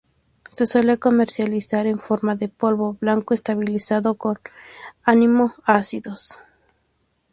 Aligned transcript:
Se 0.51 0.65
suele 0.65 0.97
comercializar 0.97 1.85
en 1.85 1.99
forma 1.99 2.35
de 2.35 2.47
polvo 2.49 2.97
blanco 2.99 3.35
estabilizado 3.35 4.15
con 4.15 4.39
amino 5.03 5.53
ácidos. 5.63 6.39